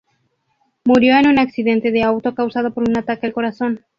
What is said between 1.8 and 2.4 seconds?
de auto